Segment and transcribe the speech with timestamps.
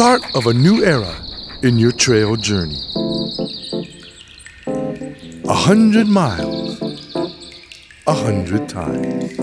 [0.00, 1.14] start of a new era
[1.62, 2.80] in your trail journey.
[5.46, 6.80] A hundred miles,
[8.06, 9.36] a hundred times.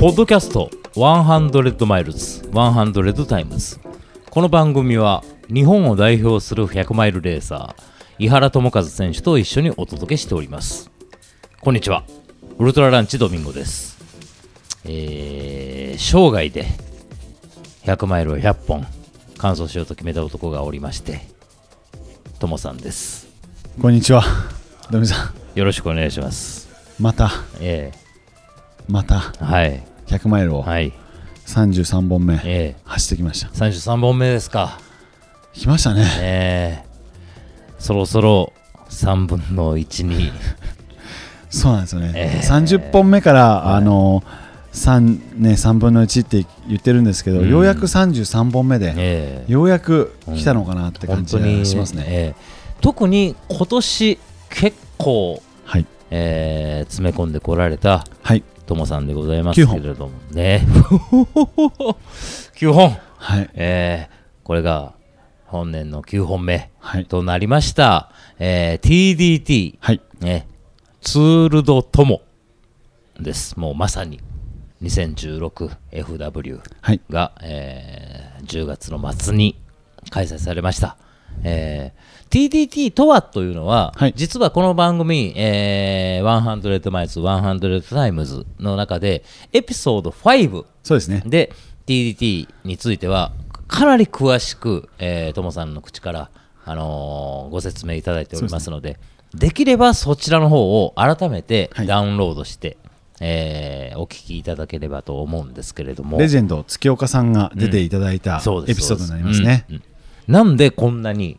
[0.00, 3.78] ポッドキャスト100 Miles 100 Times
[4.30, 7.84] この番組は日本を代表する100マイルレーサー
[8.18, 10.90] 井原智和選手と一緒にお届けしております
[11.60, 12.04] こんにちは
[12.58, 13.98] ウルトラランチドミンゴです
[14.86, 16.64] えー、生涯で
[17.84, 19.03] 100マイルを100本
[19.44, 21.20] 完走しようと決めた男がおりまして
[22.38, 23.28] ともさんです。
[23.78, 24.22] こんにちは。
[24.90, 26.66] ドミさん、よろしくお願いします。
[26.98, 27.30] また、
[27.60, 27.92] え
[28.88, 29.82] また、えはい。
[30.06, 30.62] 100マイルを。
[30.62, 30.94] はい。
[31.46, 32.40] 33本目、え
[32.74, 32.76] え。
[32.84, 33.48] 走ってきました。
[33.48, 34.78] 33本目ですか。
[35.52, 36.06] 来ましたね。
[36.20, 36.84] え。
[37.78, 38.50] ーそろそろ
[38.88, 40.32] 3分の1に、
[41.50, 42.12] そうなんですよね。
[42.14, 42.46] ええ。
[42.46, 43.74] 30本目から、はい。
[43.74, 44.24] あの
[44.74, 52.04] 3、ね、3分の1って言ってるんですけど、うんようやく33本目で、えーようやく来たのかなって感じがしますね。
[52.06, 54.18] えー特に今年
[54.50, 55.86] 結構、はい。
[56.10, 58.42] えー詰め込んでこられたはい。
[58.66, 60.66] ともさんでございますけれどもね
[62.56, 63.50] 9本、はい。
[63.54, 64.92] えーこれが
[65.46, 67.06] 本年の9本目はい。
[67.06, 70.00] となりました、えー TDT はい。
[70.20, 70.48] ね、
[71.00, 72.22] ツールドトモ
[73.20, 73.58] です。
[73.58, 74.20] もうまさに
[74.82, 77.00] 2016FW はい。
[77.10, 79.58] が、えー10月の末に
[80.10, 80.96] 開催されました。
[81.42, 91.22] えー TDT とはというのは、はい実はこの番組、えー、100マイルズ100タイムズの中でエピソード5そうですね。
[91.24, 91.52] で
[91.86, 93.32] TDT については
[93.68, 96.30] かなり詳しく、えー、ともさんの口から、
[96.64, 98.98] あのーご説明いただいておりますので
[99.32, 102.76] できればそちらの方を改めてはいダウンロードして、
[103.26, 106.18] えーお聞きいただければと思うんですけれども。
[106.18, 109.64] レジェンド、月岡さんが出ていただいたそうですエピソードになりますね。
[109.66, 109.82] そうん。
[110.28, 110.32] うん。
[110.32, 111.38] なんでこんなに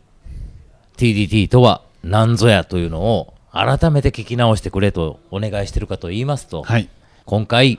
[0.96, 6.88] TDT とは何ぞやというのを改めて聞き直してくれとお願いしてるかと言いますと、はい。
[7.24, 7.78] 今回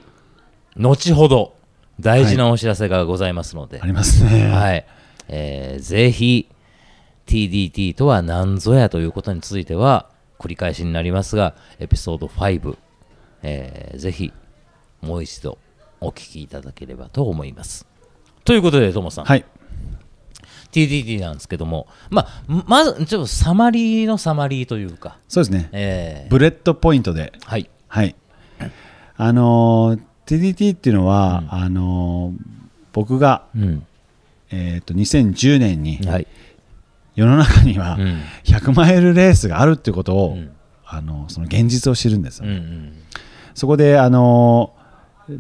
[0.78, 1.54] 後ほど
[2.00, 4.48] 大事なお知らせがございますので、ありますね。
[4.48, 4.86] はい、
[5.28, 6.48] えーぜひ
[7.26, 10.08] TDT とは何ぞやということについては
[10.40, 12.78] 繰り返しになりますがエピソード5、
[13.44, 14.34] えーぜひ
[15.02, 15.58] もう一度
[16.02, 17.86] お聞きいただければと思います。
[18.44, 19.46] ということでともさん、はい。
[20.72, 25.70] TDT なんですけどもまあまずちょっとサマリーのサマリーというか、そうですね。
[25.72, 26.30] えー。
[26.30, 27.34] ブレッドポイントで。
[27.44, 27.70] はい。
[27.88, 28.16] はい。
[29.18, 32.44] あのー TDT っていうのは、あのー
[32.94, 33.86] 僕が、うん。
[34.50, 36.28] えー、と2010年にはい。
[37.16, 38.22] 世の中にはうん。
[38.44, 40.52] 100マイルレースがあるっていうことを、うん。
[40.86, 42.94] あのその現実を知るんですよ、うんうん
[43.58, 44.78] そこで、あのー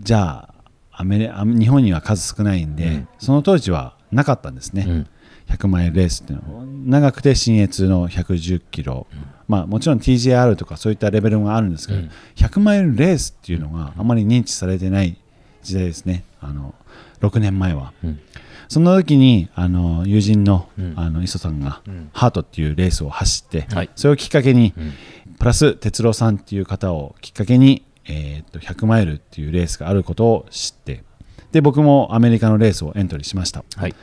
[0.01, 0.53] じゃあ
[0.91, 3.07] アメリア日本には数少ないんで、うん。
[3.19, 5.07] その当時はなかったんですね、うん。
[5.47, 6.57] 100マイルレースっていうの。
[6.57, 9.05] は長くて新越の110キロ、
[9.47, 12.11] まあ、もちろん TJR とかそういったレベルがあるんですけど、うん。
[12.35, 15.15] 100マイルレースっていうのがあまり認知されてない
[15.61, 16.23] 時代ですね。
[16.41, 16.73] あの
[17.21, 18.19] 6年前は、うん。
[18.67, 20.93] その時にあの友人の,、うん。
[20.97, 22.09] あの磯さんが、うん。
[22.13, 23.89] ハートっていうレースを走って、はい。
[23.95, 24.93] それをきっかけに、うん。
[25.37, 31.03] プラス哲郎さんっていう方をきっかけに、えーっと100マイルっていうレースがあることを知って
[31.51, 33.63] で僕もアメリカのレースをエントリーしました。
[33.75, 33.95] はい。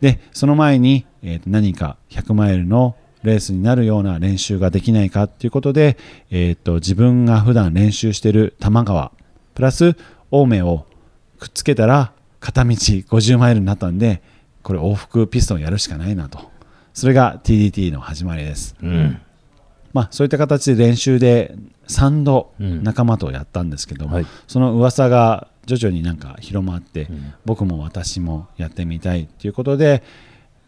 [0.00, 5.98] でその前に、えーと何か100マイルのレースになるような練習ができないかっていうことで、
[6.30, 9.12] えー、と自分が普段練習している多摩川
[9.54, 9.96] プラス
[10.32, 10.86] 青梅を
[11.38, 14.22] くっつけたら片道50マイルになったんで
[14.62, 16.50] これ往復ピストンやるしかないなと。
[16.92, 19.20] それが TDT の始まりです、うん
[19.92, 21.54] まあ、そういった形で練習で
[21.88, 22.82] 3度うん。
[22.82, 24.26] 仲間とやったんですけども、はい。
[24.46, 27.34] その噂が徐々になんか広まって、ん。
[27.44, 30.02] 僕も私もやってみたいっていうことで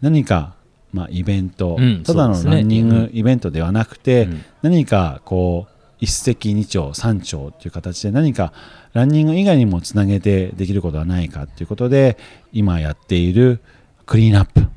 [0.00, 0.54] 何か、
[0.92, 4.44] まあ、イベント、うんただのランニングイベントではなくて、うん。
[4.62, 8.52] 何かこう一石二鳥三鳥っていう形で何か
[8.92, 12.18] ランニング以外にもつなげてできることはないかっていうことで
[12.52, 13.60] 今やっている
[14.04, 14.68] クリーンアップ、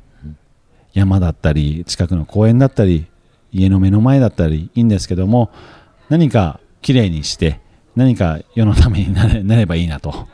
[0.94, 3.06] 山だったり近くの公園だったり
[3.56, 5.50] 家の目の前だったりいいんですけども
[6.08, 7.60] 何かきれいにして
[7.94, 10.28] 何か世のためになれなればいいなと。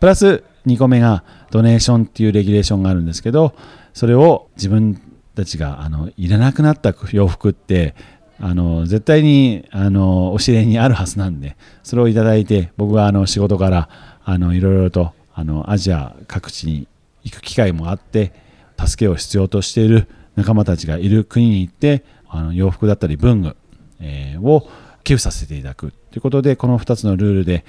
[0.00, 3.54] プラス2個目がドネーションっていうレギュレーションがあるんですけど
[3.94, 5.00] それを自分
[5.34, 7.94] たちがあのいらなくなった洋服って
[8.38, 13.88] あの絶対にあのお知り合いにあるはずなんでそれをいただいて僕はあの仕事から
[14.24, 16.88] あのいろいろとあのアジア各地に
[17.24, 18.32] 行く機会もあって
[18.78, 22.04] 助けを必要としている仲間たちがいる国に行って
[22.36, 23.56] あの洋服だったり文具、
[24.00, 24.68] えーを
[25.06, 27.64] 寄付させていただくということでこの2つのルールで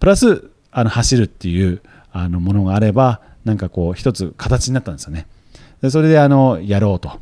[0.00, 1.82] プラスあの走るっていう
[2.12, 5.26] あのものがあればなんかこう一つ形になったんですよね
[5.82, 7.20] でそれであのやろうと。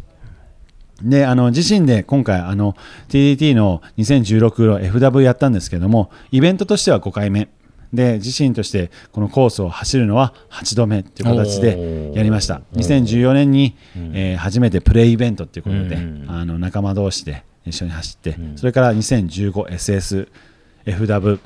[1.02, 2.76] であの自身で今回あの
[3.08, 7.48] TDT の2016の FW やったんですけどもイベントとしては5回目
[7.92, 12.62] で自身としてこのコースを走るのは8度目という形でやりました。
[12.74, 16.24] 2014年に、えー初めてプレイイベントということで、うん。
[16.28, 21.38] あの仲間同士で一緒に走って、それから 2015SSFW、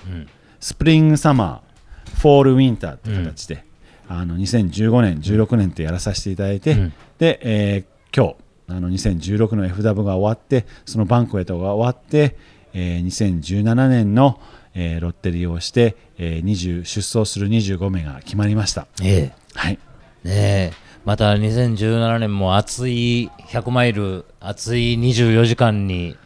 [0.61, 1.63] Spring Summer
[2.07, 3.65] Fall Winter という形で、
[4.09, 6.93] あの2015年16年とやらさせていただいて、うん。
[7.19, 7.85] で、えー
[8.17, 8.37] 今日
[8.69, 12.37] あの2016の FW が終わってそのバンケットが終わって、
[12.73, 14.41] えー2017年の、
[14.75, 18.87] えー lottery をして、えー20出走する25名が決まりました。
[19.03, 19.79] えはい、
[20.25, 20.35] えね
[20.73, 20.73] え。
[21.05, 26.17] また2017年も熱い100マイル熱い24時間に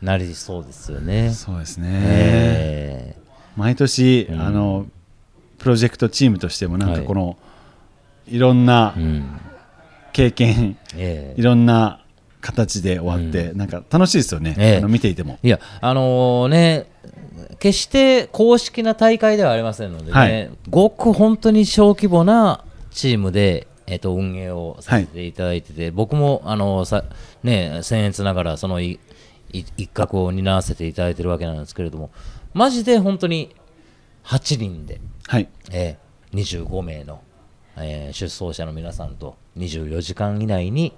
[0.00, 1.30] なりそうですよね。
[1.32, 3.16] そうですね、え
[3.56, 4.86] 毎年、あの
[5.58, 7.36] プロジェクトチームとしてもなんはいかこの、
[8.28, 9.40] い、ろんなえうん。
[10.12, 11.40] 経験、ええ。
[11.40, 12.04] いろんな
[12.40, 14.76] 形で終わって、なんか楽しいですよね、ええ。
[14.78, 15.38] あの見ていても。
[15.42, 16.86] いや、あのね、
[17.58, 20.50] 決して公式な大会ではありませんのでね、はい。
[20.70, 27.04] ごく本当に小規模なチームで、えっと運営をさせていただいてて、僕もあのさ、
[27.42, 29.00] ね、僭越ながらそのい
[29.52, 32.10] い一角を担わせていただいてるわけなんですけれども、
[32.54, 33.54] マジで本当に
[34.24, 37.22] 8人で、はい、えー25名の、
[37.76, 40.94] えー出走者の皆さんと24時間以内に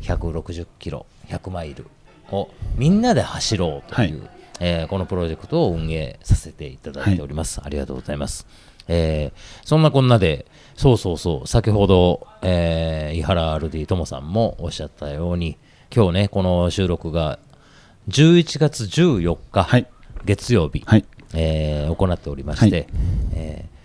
[0.00, 1.86] 160キロ100マイル
[2.30, 4.30] をみんなで走ろうという、はい。
[4.58, 8.46] えーこのプロジェクトを運営させていただいております、ありがとうございます、
[8.88, 10.46] えーそんなこんなで
[10.76, 15.58] そうそうそう先ほど、えー井原 RD ともさんもおっしゃったように
[15.94, 17.38] 今日ねこの収録が
[18.08, 19.86] 11月14日、はい。
[20.24, 21.04] 月曜日、はい、
[21.34, 22.86] えー行っておりまして、はい。
[23.34, 23.76] えー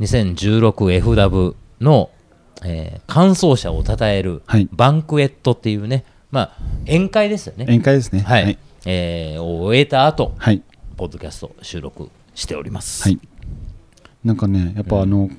[0.00, 2.10] 2016FW の、
[2.64, 4.68] えー完走者を称えるはい。
[4.72, 8.20] バンクエットっていうね、まあ、宴会ですよね、宴会ですね。
[8.20, 8.44] はい。
[8.44, 10.62] はい、えーを終えた後、はい。
[10.96, 13.02] ポッドキャスト収録しております。
[13.04, 13.18] はい、
[14.24, 15.30] なんかね、やっぱあの、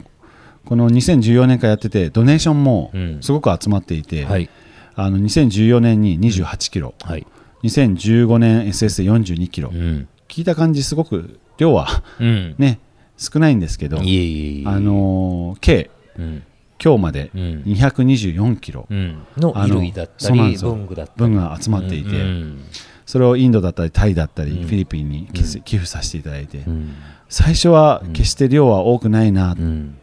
[0.66, 3.18] この2014年からやってて、ドネーションもうん。
[3.22, 4.50] すごく集まっていて、はい。
[4.96, 7.26] あの2014年に28キロ、はい。
[7.64, 10.08] 2015年 SS で42キロ、うん。
[10.28, 12.56] 聞いた感じ、すごく量はうん。
[12.58, 12.80] ね、
[13.18, 16.44] 少ないんですけど、いえいえいえあのー計、うん
[16.83, 17.63] 今日までうん。
[17.68, 19.24] 224キロ、うん。
[19.38, 21.19] の衣類だったり文具だったり。
[21.19, 22.60] 分が集まっていて、うん
[23.04, 24.68] それをインドだったりタイだったり、うん。
[24.68, 26.94] フィリピンに寄付させていただいて、うん。
[27.28, 29.98] 最初は決して量は多くないな、うん。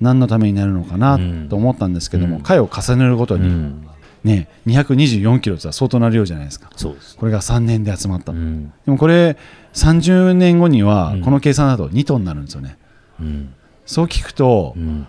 [0.00, 1.48] 何のためになるのかなうん。
[1.48, 2.42] と思ったんですけども、うん。
[2.42, 3.86] 回を重ねるごとに、うん。
[4.24, 6.70] ね、224キロって相当な量じゃないですか。
[7.16, 8.72] これが3年で集まった、うん。
[8.84, 9.36] でもこれ
[9.74, 11.20] 30年後にはうん。
[11.22, 12.76] この計算だと2トンになるんですよね、
[13.20, 13.54] うん。
[13.86, 15.06] そう聞くと、うん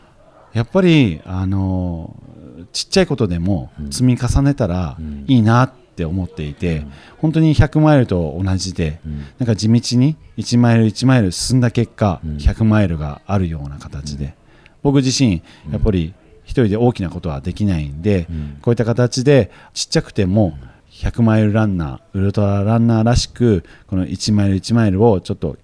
[0.54, 2.30] やっぱり、あのー
[2.74, 3.92] ちっちゃいことでもうん。
[3.92, 5.24] 積み重ねたらうん。
[5.28, 6.86] いいなって思っていて、
[7.18, 9.19] 本当に100マイルと同じで、うん。
[9.40, 12.38] なんか地道に1マイル1マイル進んだ結果、うん。
[12.38, 14.36] 100マイルがあるような形で、
[14.84, 15.42] 僕自身、
[15.72, 16.13] やっぱり
[16.44, 18.57] 一人で大きなことはできないんで、うん。
[18.62, 20.57] こういった形でちっちゃくても
[20.92, 25.58] 100マイルランナー、ウルトラランナーらしく、この1マイル1マイルをちょっと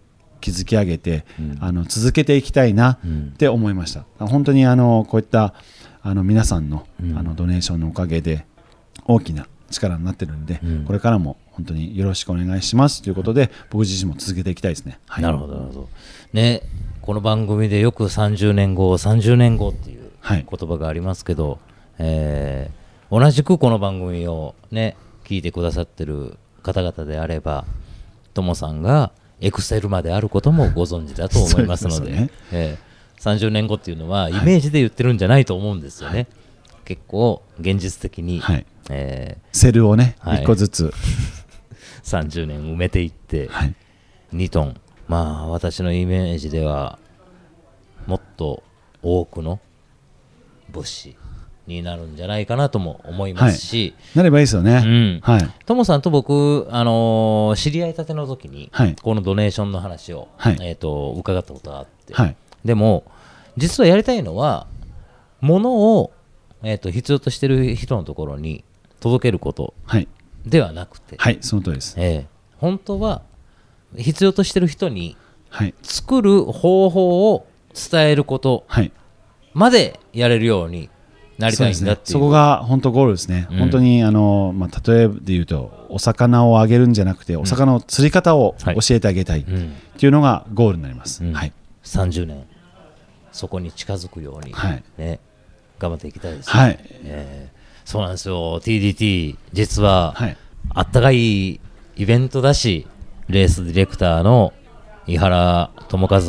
[0.51, 4.05] 築き上げて、うんあの続けていきたいなうんって思いました。
[4.25, 5.53] 本当にあのこういった
[6.01, 8.45] あの皆さんの,、うんあのドネーションのおかげで
[9.05, 14.99] 大きな力になってるんで、うんこれからも本当によろしくお願いしますということで、僕自身も続けていきたいですね。
[15.07, 15.89] はい、なるほど、なるほど。
[16.33, 16.61] ね、
[17.01, 21.59] この番組でよく30年後、30年後っていうはい言葉がありますけど、
[21.97, 27.63] えー同じくこの番組をね、聞いてくださってる方々であれば、
[28.33, 29.11] ともさんが
[29.41, 32.29] エクセルまであることもご存知だと思いますので、ね。
[32.51, 32.85] えー
[33.19, 36.27] 30年後っていうのはイメージで言ってるんじゃないと思うんですよね。
[36.83, 38.65] 結構現実的に、はい。
[38.89, 40.43] えセルをね、はい。
[40.43, 40.93] 一個ずつ、
[42.03, 43.75] ー30年埋めていって、はい、
[44.33, 44.79] 2トン。
[45.07, 46.99] まあ私のイメージでは
[48.05, 48.63] もっと
[49.01, 49.59] 多くの
[50.69, 51.15] 物資
[51.67, 54.83] になるんじゃないかなとも思いますし、なればいいですよね。
[54.85, 55.19] うん。
[55.21, 58.95] はい、ともさんと僕、あのー知り合いたての時に、はい。
[59.01, 60.57] このドネーションの話を、はい。
[60.61, 63.03] えー、と伺ったことがあって、はい、でも
[63.57, 64.67] 実はやりたいのは
[65.41, 66.11] 物を、
[66.63, 68.63] えー、と必要としてる人のところに
[68.99, 70.07] 届けることはい、
[70.45, 71.95] ではなくて、はい、その通りです。
[71.97, 72.27] ええ。
[72.57, 73.21] 本当は
[73.97, 75.17] 必要としてる人に
[75.55, 78.91] はい、作る方法を伝えることはい、
[79.53, 80.89] までやれるように
[81.37, 83.57] なりたいんだってねそこが本当ゴールですね、うん。
[83.57, 91.33] 本当にあの、まあ、例えで言うとお魚をあげるんじゃなくてお魚の釣り方をはい教えてあげたいっうんていうのがゴールになります、うん。
[91.33, 92.45] はい、30年
[93.31, 94.83] そこに近づくように、はい。
[94.97, 95.19] ね
[95.77, 96.53] 頑張っていきたいですね。
[96.53, 96.79] はい。
[97.03, 100.37] えーそうなんですよ、TDT、実は、はい。
[100.73, 101.59] あったかいイ
[101.97, 102.87] ベントだし、
[103.29, 104.53] レースディレクターの
[105.05, 106.19] 井原智和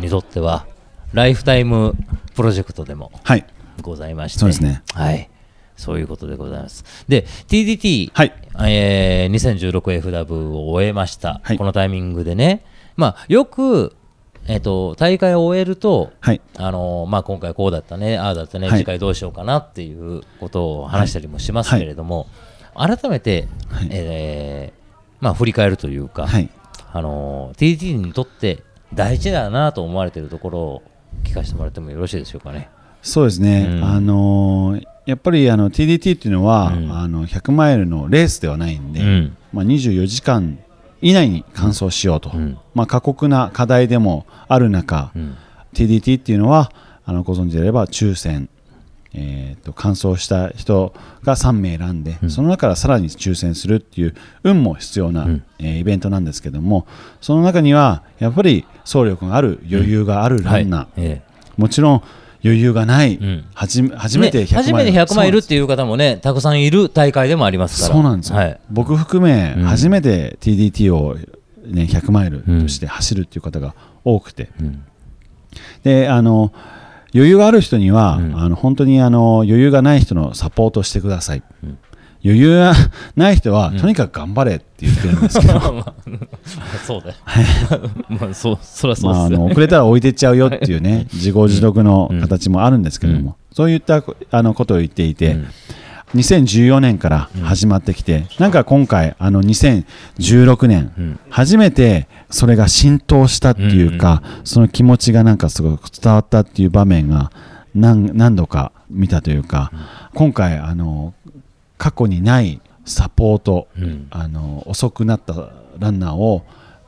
[0.00, 0.66] にとっては、
[1.12, 1.94] ライフタイム
[2.34, 3.46] プロジェクトでもはい
[3.82, 4.82] ございまして、そうですね。
[4.92, 5.28] はい、
[5.76, 6.84] そういうことでございます。
[7.08, 8.34] で、TDT、はい。
[8.64, 11.58] えー 2016FW を終えました、はい。
[11.58, 12.64] このタイミングでね、
[12.96, 13.94] まあ、よく、
[14.48, 16.40] えっと大会を終えると、はい。
[16.56, 18.78] あのまあ、今回こうだったね、ああだったね、はい。
[18.78, 22.26] 次回どうしようかなっていうことを話したりもしますけれども、
[22.74, 23.88] 改めて、はい。
[23.90, 24.86] えー
[25.20, 26.48] まあ、振り返るというか、はい。
[26.92, 28.62] あの TDT にとって
[28.94, 30.82] 大事だなと思われているところを
[31.24, 32.70] 聞かせてもらってもよろしいでしょうかね。
[33.06, 33.84] そうですね、うん。
[33.84, 36.92] あのーやっぱりあの TDT っていうのは、うん。
[36.92, 39.36] あの100マイルのレースではないんで、うん。
[39.52, 40.58] まあ、24時間
[41.00, 42.58] 以内に完走しようと、うん。
[42.74, 45.36] まあ、過酷な課題でもある中、うん。
[45.74, 46.72] TDT っていうのは
[47.04, 48.48] あのご存知であれば抽選、
[49.14, 52.30] えー、と完走した人が3名選んで、うん。
[52.30, 55.44] その中からさらに抽選するっていう運も必要な、うん。
[55.60, 56.88] えーイベントなんですけども
[57.20, 60.88] その中にはやっぱり走力がある余裕があるランナー、はい。
[60.96, 61.22] え。
[61.56, 62.02] もちろん
[62.44, 63.44] 余裕がない、うん。
[63.54, 67.94] はじ初めてね100マイル、初めて100マイルっていう方もね、たくさんいる大会でもありますから。
[67.94, 68.60] そうなんですよ、はい。
[68.70, 69.64] 僕含め、うん。
[69.64, 71.16] 初めて TDT を、
[71.66, 73.74] ね、100マイルとして走るっていう方が
[74.04, 74.84] 多くて、うん。
[75.82, 76.52] であの
[77.14, 78.38] 余裕がある人には、うん。
[78.38, 81.78] あの本当にあの余裕がない人のサポートしてください、うん
[82.26, 82.74] 余裕が
[83.14, 83.78] ない人は、うん。
[83.78, 85.94] とにかく頑張れって言ってるんですけど、 まあ
[86.84, 87.14] そうだよ。
[88.20, 89.46] まあ、そう、そりゃそうまあ、あですよ。
[89.46, 93.34] の遅れたら置いてっちゃうよっていうね 自業自得の形もあるんですけども、うん。
[93.52, 94.02] そういった
[94.32, 95.46] あのことを言っていて、うん。
[96.16, 101.20] 2014年から始まってきて、なんか今回あの2016年、うん。
[101.30, 107.30] 初めてそれが浸透したっていうか、その気持ちがなんかすごく伝わったっていう場面が
[107.74, 109.70] 何何度か見たというか、
[110.14, 111.12] 今回あの
[111.78, 114.06] 過去にないサポート、うん。
[114.10, 116.44] あの遅くなったランナーを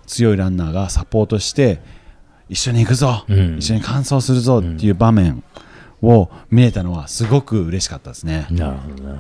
[0.07, 1.80] 強いランナーがサポートして
[2.49, 3.59] 一緒に行くぞ、うん。
[3.59, 5.42] 一緒に完走するぞっていう場面
[6.02, 8.47] を見れたのはすごく嬉しかったですね。
[8.50, 9.18] なるほど、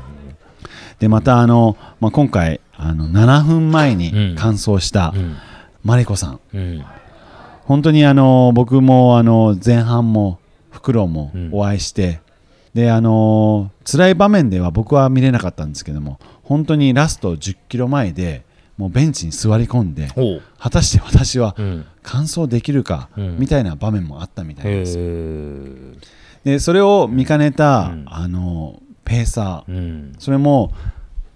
[0.98, 5.12] でまたあの、まあ、今回あの7分前に完走した
[5.82, 6.84] マリコさん、うん。
[7.64, 10.38] 本当にあの僕もあの前半も
[10.70, 11.50] フクロウもうん。
[11.52, 12.20] お会いして、
[12.78, 18.44] であの辛い場面では僕は見れなかったんですけども本当にラスト10キロ前で
[18.76, 20.06] もうベンチに座り込んで。
[20.60, 21.84] 果たして私はうん。
[22.04, 23.36] 完走できるか、うん。
[23.36, 25.98] みたいな場面もあったみたいへですー。
[26.44, 28.04] でそれを見かねた、うん。
[28.06, 30.12] あのペーサー、うん。
[30.20, 30.72] それも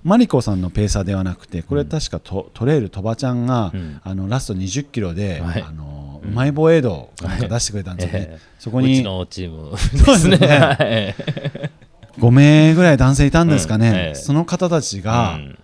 [0.05, 4.01] マリコさんのペーサーではなくてこれ確かト,、トレイル鳥羽ちゃんが、うん。
[4.05, 5.63] あのラスト20キロで、はい。
[5.63, 8.13] あのうまい棒エイドなんか出してくれたんですよ。
[8.13, 8.39] ね、ええ。
[8.59, 8.93] そこに。
[8.93, 9.77] うちのチーム。
[9.79, 10.47] そうですね。
[10.47, 11.71] はい
[12.19, 13.95] 5名ぐらい男性いたんですかね、うん。
[13.97, 14.15] ええ。
[14.15, 15.59] その方たちが、うん。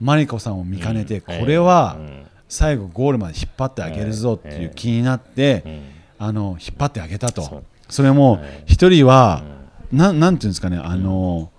[0.00, 1.20] マリコさんを見かねて、うん。
[1.22, 2.26] これはうん。
[2.48, 5.82] 最後ゴールまで引っ張ってあげるぞっていう気になって、うん。
[6.18, 7.64] あの引っ張ってあげたと。
[7.88, 8.64] それもええ。
[8.66, 9.42] 一人は、
[9.90, 10.20] なん。
[10.20, 11.50] なんていうんですかねあの、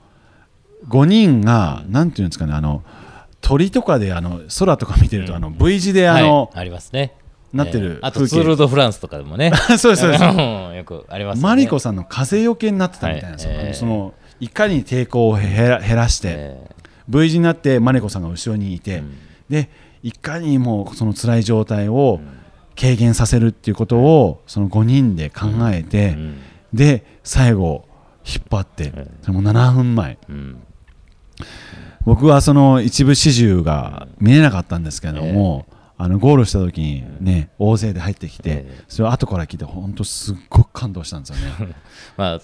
[0.87, 2.83] 5人がなんていうんですかねあの
[3.41, 6.59] 鳥とかであの空とか見てると、あの V 字であの、はい。
[6.59, 7.15] ありますね
[7.53, 9.51] なってるええあとツール・ド・フランスとかでもね。
[9.77, 10.11] そうですそう。
[10.11, 10.75] ですうん。
[10.75, 11.49] よくありますよね。
[11.49, 16.69] マリコさんの風よけになってたみたいなはいええそのいかに抵抗を減ら減らして、え
[17.09, 19.11] V 字になってマリコさんが後ろにいて、ん。
[19.49, 19.69] で
[20.03, 22.19] いかにもその辛い状態を
[22.79, 26.37] 軽減させるっていうことをその5人で考えて、えうん。
[26.73, 27.85] で最後
[28.25, 30.17] 引っ張って、えそれも7分前。
[30.29, 30.57] うん。
[32.05, 35.65] 僕はその一部始終が見れなかったんですけども、
[35.99, 38.83] あのゴールした時にね、大勢で入ってきて、ええ。
[38.87, 41.73] それを後から聞いて本当すっごく感動したんですよね。
[42.17, 42.41] まあ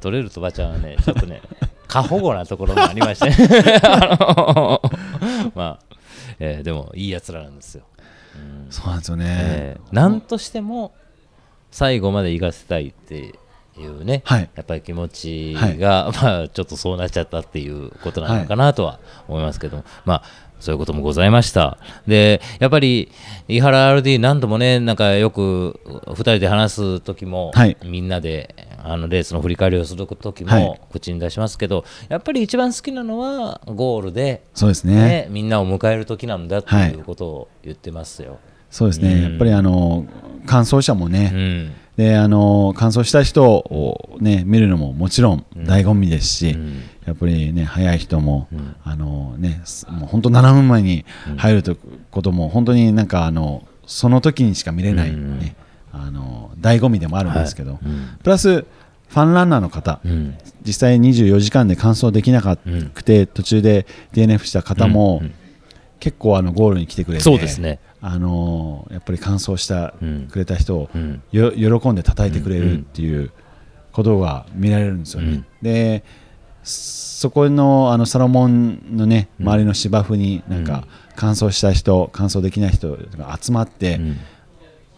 [0.00, 1.40] 取れるとばちゃんはねちょっとね
[1.86, 3.30] 過保護なところもありまして。
[5.54, 5.78] まあ、
[6.38, 7.84] えーでもいいやつらなんですよ。
[8.70, 9.24] そうなんですよね。
[9.28, 10.94] えーなんとしても
[11.70, 13.34] 最後まで行かせたいって
[13.76, 14.48] いうね、はい。
[14.54, 20.22] やっぱり気持ちが、まあ、ちょっとそうなっちゃったっていうことなのかなとは思いますけども、まあ、
[20.60, 21.78] そういうこともございました。
[22.06, 23.10] で、やっぱり、
[23.48, 34.94] 井原 RD 何度もね、なんかよく2人で話す時も、はいみんなであのレースの振り返りをする時はいも口に出しますけど、やっぱり一番好きなのはゴールで、そうですね。
[34.94, 38.38] ね、みんなを迎える時なんだっていうことを言ってますよ。
[38.70, 39.12] そうですね。
[39.12, 40.06] うんやっぱりあの
[40.46, 48.76] 感想者もね、うんであの感想した人をね見るのももちろん醍醐味ですし、うんやっぱりね早い人も、ん。
[48.84, 51.04] あのねすもう本当7分前に
[51.36, 51.76] 入ると
[52.10, 55.56] ことも本当になんかあのその時にしか見れない、ねうん
[55.96, 57.86] あの醍醐味でもあるんですけど、はい。
[57.86, 58.18] うん。
[58.22, 60.36] プラスファンランナーの方、うん。
[60.66, 65.22] 実際24時間で完走できなくて、途中で DNF した方も、
[66.00, 67.78] 結構あのゴールに来てくれてそうですね。
[68.00, 70.90] あのーやっぱり完走した、うんくれた人を
[71.32, 73.30] 喜んで叩いてくれるっていう
[73.92, 75.28] ことが見られるんですよね。
[75.28, 75.46] うん。
[75.62, 76.04] で
[76.64, 79.48] そこのあのサロモンのねうん。
[79.48, 84.16] 周りの芝生になんか完走した人完走できない人が集まって、うん。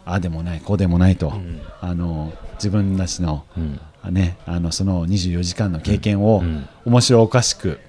[0.05, 1.61] ああでもないこうでもないと、ん。
[1.81, 4.15] あの自分たちの,、うん。
[4.15, 6.69] ね、あのその24時間の経験をうん。
[6.85, 7.81] 面白おかしく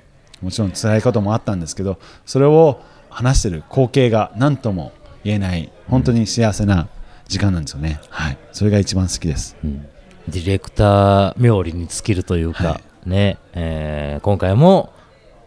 [0.42, 4.92] もちろん辛いこともあったんですけどそれを話してる光景が何とも
[5.24, 6.90] 言えない本当に幸せな
[7.28, 9.56] 時間なんですよね、はい、それが一番好きです。
[10.28, 14.92] ディレクター冥利に尽きるというか、はね、えー今回も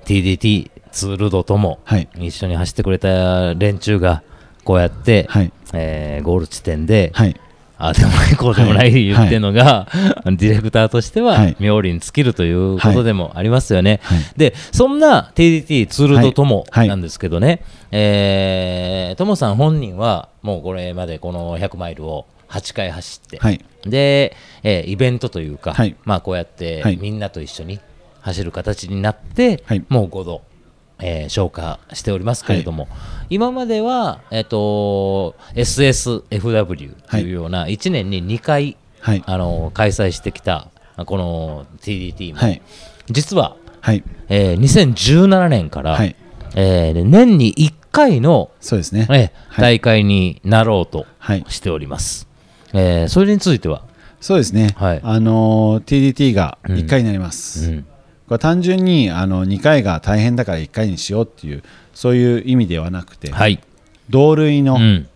[0.05, 2.09] TDT ツールドともはい。
[2.19, 4.23] 一緒に走ってくれた連中が
[4.65, 5.53] こうやって、はい。
[5.73, 7.37] えーゴール地点で、はい。
[7.83, 9.05] ああでもないこうでもないはい。
[9.07, 9.89] 言ってるのが、
[10.27, 11.57] ディレクターとしてははい。
[11.59, 14.01] 冥利に尽きるということでもありますよね。
[14.03, 14.19] はい。
[14.37, 16.89] でそんな TDT ツールドともはい。
[16.89, 23.65] なんですけどね、えーともさん本人はもうこれまでこの100マイルを8回走って、はい。
[23.85, 25.97] で、えーイベントというか、はい。
[26.05, 26.97] まあ、こうやってはい。
[27.01, 27.81] みんなと一緒に
[28.21, 29.85] 走る形になって、はい。
[29.89, 30.43] もう5度、
[30.99, 32.89] えー消化しておりますけれども、
[33.31, 39.23] 今までは、えー、と SSFW というような1年に2回、はい。
[39.27, 40.69] あの開催してきた
[41.07, 42.61] この TDT も、はい。
[43.11, 44.03] 実は、はい。
[44.29, 46.17] えー2017年から、はい。
[46.55, 49.31] えー年に1回の、そうですね、えーはい。
[49.63, 51.45] 大会になろうとはい。
[51.49, 52.29] しております。
[52.73, 53.83] えーそれについては、
[54.21, 55.01] そうですね、はい。
[55.03, 57.83] あのー TDT が1回になります、うん。
[57.83, 57.89] こ
[58.31, 61.63] れは単純にあの2回が大変だから1回にしようっていう
[61.95, 63.61] そういう意味ではなくて、はい、
[64.09, 65.09] 同類のうん。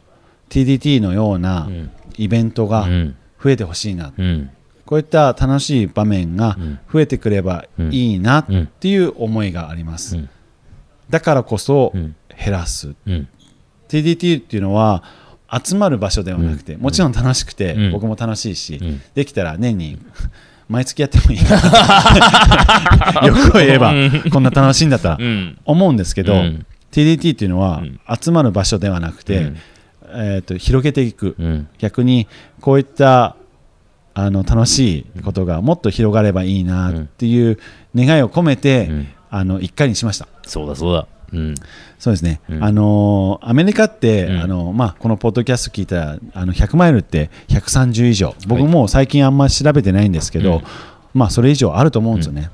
[0.51, 1.91] TDT のようなうん。
[2.17, 3.17] イベントがうん。
[3.43, 4.51] 増えてほしいな、うん。
[4.87, 6.57] こういった楽しい場面が
[6.91, 8.47] 増えてくればいいなっ
[8.81, 10.31] ていう思いがあります、うん。
[11.11, 12.17] だからこそうん。
[12.37, 13.29] 減らす、うん。
[13.89, 15.03] TDT っていうのは
[15.63, 17.93] 集まる場所ではなくて、もちろん楽しくて、うん。
[17.93, 19.01] 僕も楽しいし、ん。
[19.15, 19.99] できたら年に
[20.69, 21.39] 毎月やってもいい。
[21.43, 23.93] なよく言えば
[24.31, 25.59] こんな楽しいんだったらうん。
[25.65, 26.67] 思うんですけど、うん。
[26.93, 28.01] TDT っていうのはん。
[28.21, 29.57] 集まる場所ではなくて、うん。
[30.17, 31.69] えー、と広げていく、うん。
[31.79, 32.27] 逆に
[32.61, 33.37] こういった
[34.15, 37.59] あの楽しいことがもっと広がればいいなっていう
[37.95, 39.09] 願いを込めて、うん。
[39.31, 40.29] あの1回にしました。
[40.47, 41.55] そうだそうだうん。
[41.99, 42.65] そうですね、うん。
[42.65, 44.41] あのーアメリカって、うん。
[44.41, 48.35] あのまあ、このポッドキャスト聞いたらあの100マイルって130以上。
[48.47, 50.63] 僕も最近あんまり調べてないんですけど、うん。
[51.15, 52.51] まあ、それ以上あると思うんですよね。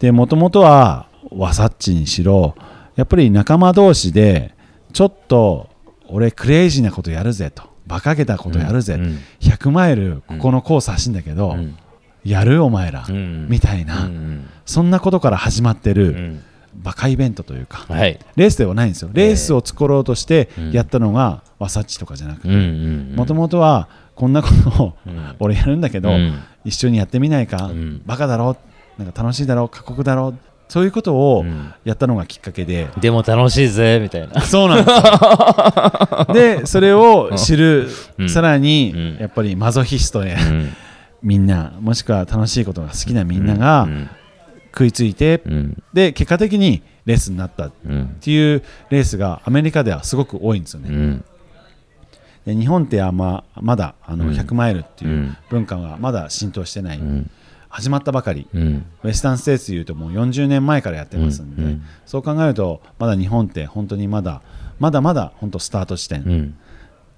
[0.00, 2.54] でもともとはワサッチにしろ
[2.96, 4.54] やっぱり仲間同士で
[4.92, 5.70] ちょっと
[6.08, 9.18] 俺クレイジーなことやるぜと馬鹿げたことやるぜ、うん。
[9.40, 11.76] 100マイルここのコース走んだけど、うん。
[12.24, 13.48] やるお前ら、うん。
[13.48, 14.48] みたいな、うん。
[14.64, 18.18] そんなことから始まってる、うんバカイベントというか、はい。
[18.36, 19.10] レースではないんですよ。
[19.12, 20.72] レースを作ろうとしてうん。
[20.72, 22.48] やったのがワサッチとかじゃなくて。
[22.48, 25.34] もともとはこんなことをうん。
[25.40, 26.38] 俺やるんだけど、うん。
[26.64, 28.02] 一緒にやってみないか、うん。
[28.06, 28.56] バカだろ
[28.98, 30.34] なんか楽しいだろ過酷だろ
[30.68, 31.72] そういうことをうん。
[31.84, 34.40] やったのがきっかけで、でも楽しいぜみたいな。
[34.40, 36.26] そうなんですよ。
[36.60, 38.28] でそれを知る、うん。
[38.28, 39.16] さらに、うん。
[39.18, 40.72] やっぱりマゾヒストや、うん。
[41.22, 44.10] みんなもしくは楽しいことが好きなみんながうん
[44.72, 45.82] 食いついて、うん。
[45.92, 48.16] で結果的にレースになったっうん。
[48.20, 50.88] ていうレースがアメリカではすごく多いんですよね。
[50.88, 51.24] うん。
[52.46, 54.34] で日本ってあんままだあのうん。
[54.34, 55.36] 100マイルっていううん。
[55.50, 57.30] 文化がまだ浸透してない、うん。
[57.68, 58.84] 始まったばかり、うん。
[59.02, 64.42] ウェスタンステーツでいうともう40年前からやってますんで、そう考えるとまだ日本って本当にまだ
[64.78, 66.56] まだまだ本当スタート地点、うん。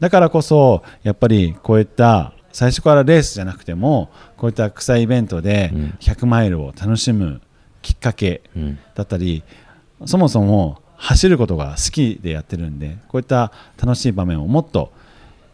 [0.00, 5.98] だからこそやっぱりこういった最初からレースじゃなくてもこういった草イベントでうん。
[6.00, 7.40] 100マイルを楽しむ
[7.82, 8.78] きっかけうん。
[8.94, 9.42] だったり
[10.06, 14.92] そもそも走ることが好きでやってるんでこういった楽しい場面をもっと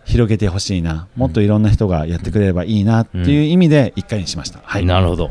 [0.05, 5.31] 広げてほしいなもっといろんな人がやってくれればいいなっていう意味で1回にしました、はい、なるほど、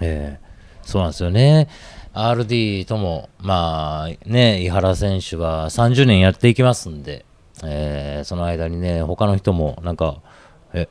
[0.00, 0.48] えー
[0.88, 1.68] そうなんですよね。
[2.14, 7.26] RD ともまあね井原選手は30年やっていきますんで、
[7.62, 10.22] えーその間にね他の人もなんか
[10.72, 10.88] え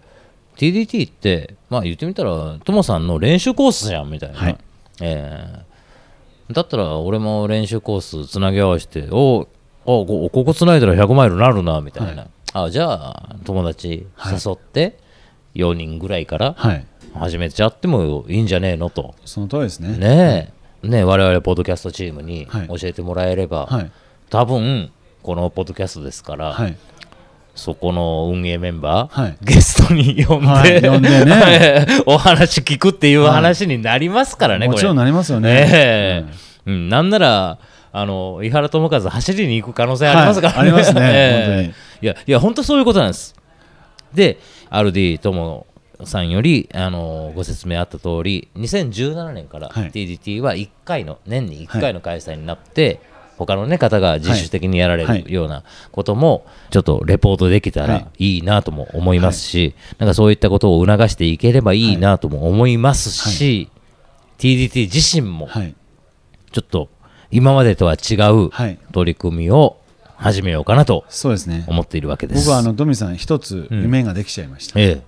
[0.58, 4.58] TDT ってまあ言ってみたらトモさんの練習コースじゃんみたいな、はい。
[5.02, 5.67] えー
[6.52, 9.50] だったら俺も練習コースつなぎ合わせてお
[9.86, 14.98] おこここつないだら100マイルなるなみたいな、あじゃあ友達誘って
[15.56, 19.15] 4人ぐらいからはい、始めちゃってもいいんじゃねえのと。
[19.26, 19.98] その通りですね。
[19.98, 20.88] ねえ。
[20.88, 22.67] ねえ我々ポッドキャストチームにはい。
[22.67, 23.91] 教えてもらえれば、はい。
[24.30, 24.91] 多分
[25.24, 26.78] このポッドキャストですから、はい
[27.58, 29.38] そこの運営メンバー、はい。
[29.41, 31.88] ゲストに呼んで、はい呼んでね。
[32.06, 35.67] お話聞くっていう話になりますからね、これもちろんなりますよね。
[35.72, 36.34] ええ。
[36.67, 37.58] うん、なんなら
[37.91, 41.02] あの井原智和走りに行く可能性ありますからね、はいありますね。
[41.04, 42.06] ええ。
[42.06, 43.36] いやいや本当そういうことなんです。
[44.13, 44.38] で
[44.70, 45.65] RD 友
[46.04, 49.91] さんよりあのご説明あった通り2017年からはい。
[49.91, 53.00] TDT は1回の年に1回の開催になって、
[53.38, 63.69] 他の、ね、方が自主的にやられはいるようなこともちょっとレポートできたはらいいなとも思いますし、なんかそういったことを促していければいいなとも思いますし、
[64.38, 65.76] TDT 自身もはい。
[66.52, 66.89] ちょっと
[67.30, 68.80] 今までとは違うはい。
[68.91, 69.78] 取り組みを
[70.15, 71.63] 始めようかなとそうですね。
[71.67, 72.45] 思っているわけです。
[72.45, 74.80] 僕はあのドミさん一つ夢ができちゃいました。
[74.80, 75.02] え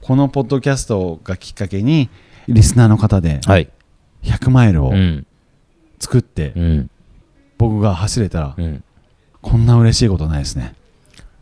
[0.00, 2.08] このポッドキャストがきっかけに
[2.48, 3.70] リスナーの方でえ、はい。
[4.22, 5.26] 100マイルをうん。
[5.98, 6.90] 作ってうん。
[7.60, 8.82] 僕が走れたらうん。
[9.42, 10.74] こんな嬉しいことないですね。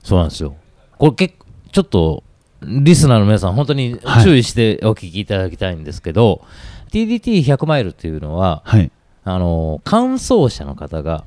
[0.02, 0.56] そうなんですよ。
[0.98, 2.24] これ結構、ちょっと、
[2.62, 6.42] リスナーの皆さん、本当にはい注意してお聞きいただきたいんですけど、
[6.90, 8.90] TDT100 マイルっていうのは、はい。
[9.24, 11.24] あの、完走者の方が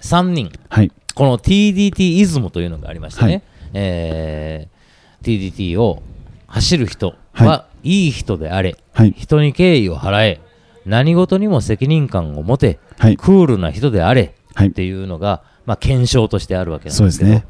[0.00, 0.92] 3人、はい。
[1.14, 3.42] この TDT イズムというのがありましてね、はい
[3.74, 4.80] えー
[5.22, 6.02] TDT を
[6.46, 9.14] 走る人ははいい人であれ、はい。
[9.16, 10.40] 人に敬意を払え、
[10.84, 13.16] 何事にも責任感を持て、はい。
[13.16, 17.46] クールな人であれはいっていうのが、まあ、検証としてあるわけなんですけど、ね。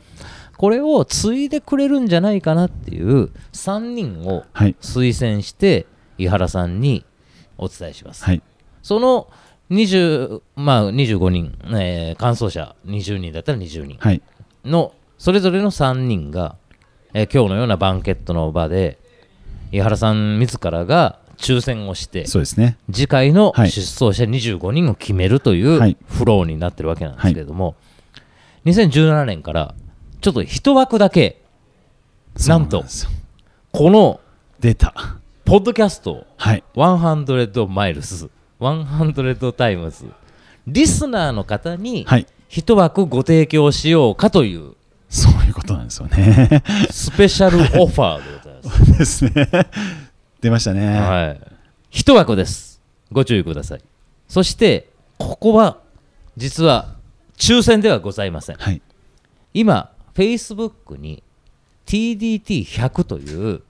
[0.57, 4.77] これを継いでくれるんじゃないかなっていう3人をはい。
[4.81, 5.87] 推薦して、
[6.19, 7.05] 井原さんに
[7.59, 8.25] お伝えします。
[8.25, 8.43] はい。
[8.83, 9.29] その
[9.71, 14.23] 20、まあ、25人、えー、完走者20人だったら20人はい。
[14.65, 16.57] のそれぞれの3人が、
[17.15, 18.99] えー今日のようなバンケットの場で
[19.73, 22.77] 井原さん自らが抽選をしてそうですね。
[22.93, 27.75] 次回のはい出走者25人を決めるといはいうフローになってるわけなんですけれども、
[28.67, 29.75] 2017年から
[30.21, 31.41] ちょっと一枠だけ
[32.47, 32.85] なんと
[33.73, 34.21] この
[34.61, 34.95] 出た。
[35.45, 36.63] ポッドキャストはい。
[36.77, 38.29] 100 Miles
[38.61, 40.07] 100 Times
[40.67, 42.27] リスナーの方にはい。
[42.49, 44.75] 一枠ご提供しようかという
[45.09, 46.63] そういうことなんですよね。
[46.91, 48.99] スペシャルオファーでございます。
[48.99, 49.49] ですね。
[50.41, 50.99] 出ましたね。
[50.99, 51.41] はい。
[51.91, 52.81] 一枠です。
[53.13, 53.81] ご注意ください。
[54.29, 55.79] そして、ここは、
[56.37, 56.97] 実は、
[57.37, 58.57] 抽選ではございません。
[58.57, 58.81] はい。
[59.55, 61.23] 今、Facebook に
[61.87, 63.63] TDT100 というフ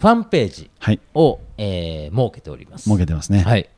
[0.00, 1.00] ァンページはい。
[1.14, 2.84] を、えー設けております。
[2.84, 3.40] 設けてますね。
[3.40, 3.68] はい。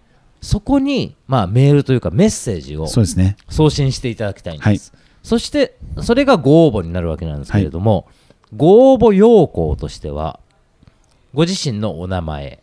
[0.41, 2.87] そこに、まあ、メールというかメッセージを。
[3.49, 4.93] 送信していただきたいんです。
[4.93, 8.07] はいそして、それがご応募になるわけなんですけれども、
[8.55, 10.39] ご応募要項としては、
[11.37, 12.63] ご自身のお名前、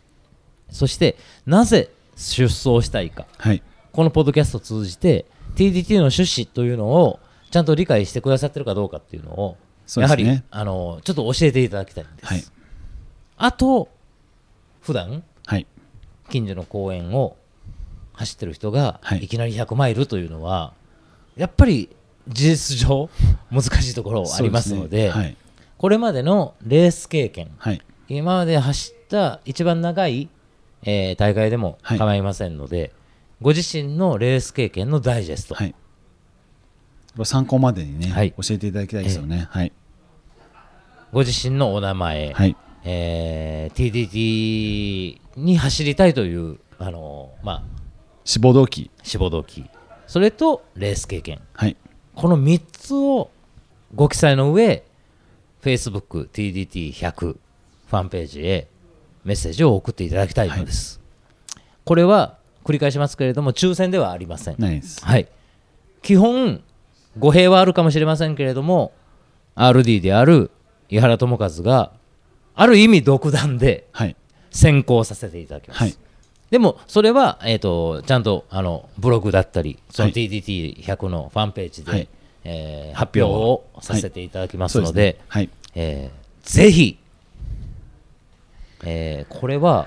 [0.68, 3.62] そして、なぜ出走したいか、はい。
[3.92, 7.20] このポッドキャストを通じて、TDT の趣旨というのを、
[7.52, 9.56] ちゃんと理解してくださってるかどうかっていうのを、
[9.96, 12.26] やはり、あの、ちょっと教えていただきたいんです。
[12.26, 12.44] はい。
[13.36, 13.88] あと、
[14.80, 15.68] 普段はい。
[16.28, 17.36] 近所の公園を
[18.14, 20.72] 走ってる人が、はいいきなり100マイルというのは、
[21.36, 21.90] やっぱり
[22.26, 23.08] 事実上
[23.52, 25.36] 難しいところありますので、ねはい。
[25.78, 27.80] これまでのレース経験、はい。
[28.08, 30.28] 今まで走った一番長い、
[30.82, 32.92] えー大会でもはい構いませんので、
[33.40, 35.74] ご自身のレース経験のダイジェスト、はい。
[37.24, 39.46] 参考までにね、はい教えていただきたいですよね。
[39.50, 39.72] はい。
[41.12, 42.56] ご自身のお名前、はい。
[42.84, 47.62] えー TDT に走りたいという、あのーまあ、
[48.24, 48.90] 志望動機。
[49.02, 49.64] 志望動機、
[50.06, 51.76] それとレース経験、はい。
[52.14, 53.30] この3つを
[53.94, 54.84] ご記載の上、
[55.62, 57.36] Facebook TDT100
[57.86, 58.68] ファンページへ
[59.24, 61.00] メッセージを送っていただきたいのです。
[61.84, 64.56] これは繰り返しますけれども、抽選ではありません。
[64.56, 65.28] はい。
[66.02, 66.62] 基本、
[67.18, 68.92] 語弊はあるかもしれませんけれども、
[69.56, 70.50] RD である
[70.88, 71.92] 井原智和が、
[72.54, 74.16] ある意味独断ではい。
[74.50, 75.78] 先行させていただきます。
[75.80, 75.96] はい。
[76.50, 82.08] でも、それは、えー、とちゃんとあのブログだったり、そのはい TDT100 のファンページで、はい
[82.44, 85.50] えー発表をさせていただきますので、すねはい。
[85.74, 86.98] えーぜひ、
[88.86, 89.86] えーこれは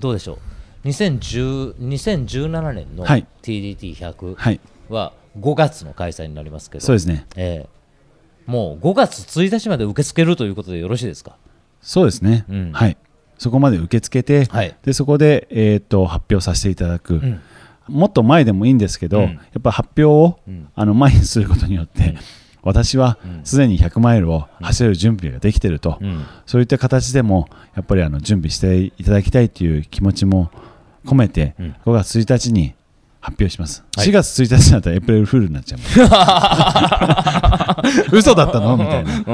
[0.00, 0.38] どうでしょ
[0.84, 4.60] う、2010 2017年のはい TDT100 はい。
[4.88, 7.26] は5月の開催になりますけど、そうですね。
[7.36, 7.74] えー
[8.46, 11.36] もう5月1日まで受け付けるということでよろしいですか？
[11.80, 12.44] そうですね。
[12.50, 12.96] うんはい。
[13.38, 17.40] そこまで受け付けて、はいでそこで、えー、と発表させていただく、ん
[17.88, 22.14] もっと前でもいいんですけど、うんやっぱ発表を、うんあの前にすることによって、
[22.64, 26.24] 私はすでに100マイルを走れる準備ができていると、うん。
[26.46, 30.50] そういった形でもやっぱりあの準備していただきたいという気持ちも
[31.04, 31.76] 込めて、うん。
[31.84, 32.74] 5月1日に
[33.20, 33.84] 発表します。
[33.96, 34.08] はい。
[34.08, 35.80] 4月1日だったらエイプリルフールになっちゃう。
[38.16, 38.76] 嘘だったの？
[38.76, 39.12] みたいな。
[39.12, 39.22] うん。
[39.22, 39.26] で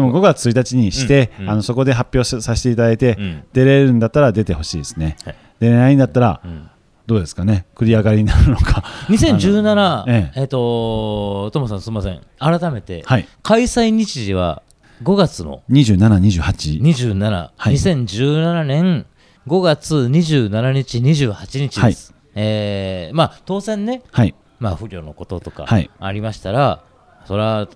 [0.00, 1.50] も5月1日にして、うんうん。
[1.50, 3.42] あのそこで発表しさせていただいて、うん。
[3.52, 5.16] 出れるんだったら出てほしいですね。
[5.24, 5.36] はい。
[5.60, 6.70] 出れないんだったら、ん
[7.08, 7.64] どうですかね？
[7.74, 8.84] 繰り上がりになるのか。
[9.08, 12.20] 2017、ええっ、と、トモさんすみません。
[12.38, 14.62] 改めて、はい開催日時は
[15.02, 16.82] 5月の？27、28。
[16.82, 19.06] 27、はい2017年
[19.46, 22.14] 5月27日、28日です。
[22.34, 24.34] えーまあ、当然ね、はい。
[24.60, 26.82] まあ、不慮のこととかはいありましたら、
[27.24, 27.68] それは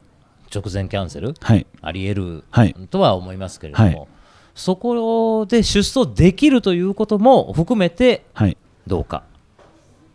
[0.55, 1.67] 直前キャンセルはい。
[1.81, 4.09] あり得るはいとは思いますけれども、はい
[4.55, 8.59] そこで出走できるということも含めて、はい。
[8.87, 9.23] どうか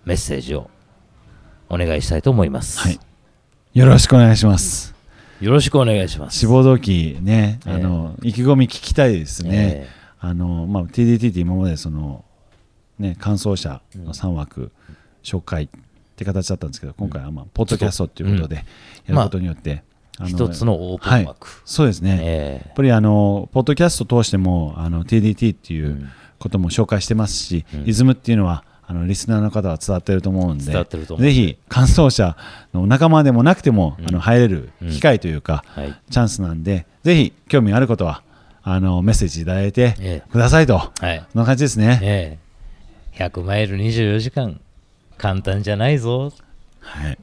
[0.05, 0.69] メッセージを
[1.69, 2.79] お願いしたいと思います。
[2.79, 2.99] はい。
[3.73, 4.95] よろしくお願いします。
[5.39, 6.39] よろしくお願いします。
[6.39, 9.51] 志望動機ね、ええあの意気込み聞きたいですね。
[9.85, 9.87] え
[10.19, 12.25] あのまあ TDT って今までその
[12.97, 14.71] ね感想者の3枠
[15.23, 15.69] 紹介っ
[16.15, 18.55] て形だったんですけど、今回はまあポッドキャストっていうことで
[19.05, 19.83] やることによって、
[20.25, 21.61] 一つのオープンはい枠。
[21.65, 22.19] そうですね。
[22.21, 32.37] えやっぱりあのポッドキャスト通してもあの TDT っていうことも紹介してますし、イズムっていうのはあのリスナーの方は伝わってると思うんで伝わってると思うぜひ感想者
[32.73, 35.95] の仲間でもなくても、あの入れる機会というか、はい。
[36.09, 38.23] チャンスなんでぜひ興味あることは
[38.63, 40.29] あのメッセージいただいてええ。
[40.31, 41.25] くださいと、はい。
[41.31, 41.99] そんな感じですね。
[42.01, 42.47] ええ。
[43.17, 44.59] 100マイル24時間、
[45.17, 46.31] 簡単じゃないぞ。
[46.79, 47.17] はい、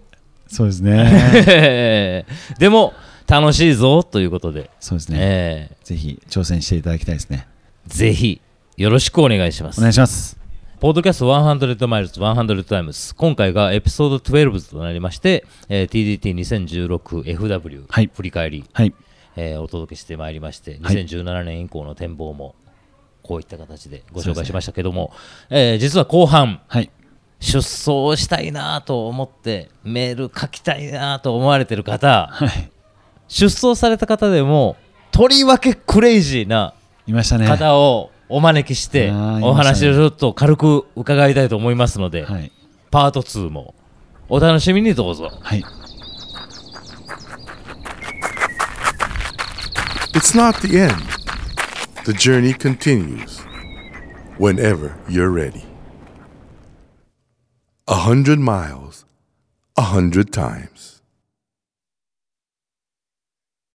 [0.48, 2.27] そうですね。
[2.59, 2.92] でも、
[3.27, 5.77] 楽しいぞということで、そうですね、ええ。
[5.85, 7.46] ぜひ挑戦していただきたいですね。
[7.87, 8.40] ぜひ、
[8.77, 9.79] よろしくお願いします。
[9.79, 9.83] お。
[9.83, 10.37] 願いします。
[10.81, 13.14] ポッドキャスト100 Miles 100 Times。
[13.15, 18.11] 今回がエピソード12となりまして、えー TDT2016FW、はい。
[18.13, 18.93] 振り返り、はい、
[19.37, 20.97] えーお届けしてまいりまして、はい。
[20.97, 22.57] 2017年以降の展望も
[23.23, 25.13] こういった形でご紹介しましたけども、
[25.51, 26.91] えー実は後半はい、
[27.39, 32.71] 出走したいなと思ってメール書きたいなと思われてる方はい、
[33.29, 34.77] 出走された方でも
[35.13, 36.75] とりわけクレイジーな
[37.07, 37.47] いましたね。
[37.47, 42.51] 方をお招きしてお話をちょっと軽く伺いたいと思いますので、はい、
[42.90, 43.77] パート2も
[44.29, 45.31] お楽しみにどうぞ。
[45.40, 45.62] はい、
[50.14, 50.97] It's not the end.
[52.07, 53.40] The journey continues
[54.37, 55.64] whenever you're ready.
[57.87, 59.07] A hundred miles,
[59.77, 60.74] a hundred times.